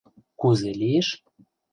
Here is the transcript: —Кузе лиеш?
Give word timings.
—Кузе 0.39 0.71
лиеш? 0.79 1.07